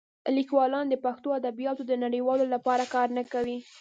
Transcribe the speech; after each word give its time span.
لیکوالان 0.37 0.85
د 0.89 0.95
پښتو 1.05 1.27
ادبیاتو 1.39 1.81
د 1.87 1.93
نړیوالولو 2.03 2.53
لپاره 2.55 2.83
کار 2.93 3.07
نه 3.17 3.23
کوي. 3.33 3.57